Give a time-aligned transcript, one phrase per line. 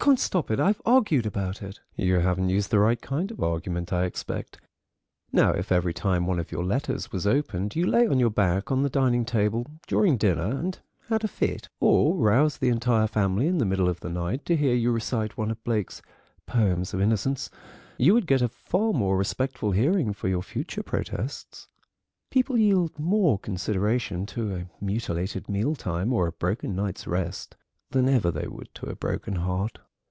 [0.00, 0.58] "I can't stop it.
[0.60, 4.58] I've argued about it—" "You haven't used the right kind of argument, I expect.
[5.32, 8.70] Now, if every time one of your letters was opened you lay on your back
[8.72, 10.78] on the dining table during dinner and
[11.08, 14.56] had a fit, or roused the entire family in the middle of the night to
[14.56, 16.00] hear you recite one of Blake's
[16.46, 17.50] 'Poems of Innocence,'
[17.98, 21.68] you would get a far more respectful hearing for future protests.
[22.30, 27.56] People yield more consideration to a mutilated mealtime or a broken night's rest,
[27.90, 29.78] than ever they would to a broken heart."